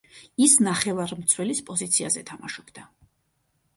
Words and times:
ის 0.45 0.55
ნახევარმცველის 0.67 1.61
პოზიციაზე 1.67 2.25
თამაშობდა. 2.33 2.87